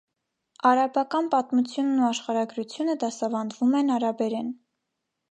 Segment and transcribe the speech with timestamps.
[0.67, 4.49] Արաբական պատմությունն ու աշխարհագրությունը դասավանդվում են արաբերեն։